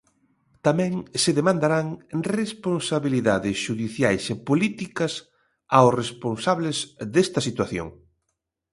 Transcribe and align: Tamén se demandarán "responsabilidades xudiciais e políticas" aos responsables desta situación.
Tamén 0.65 0.93
se 1.21 1.31
demandarán 1.39 1.87
"responsabilidades 2.39 3.55
xudiciais 3.65 4.23
e 4.33 4.35
políticas" 4.49 5.13
aos 5.77 5.93
responsables 6.01 6.77
desta 7.13 7.39
situación. 7.47 7.87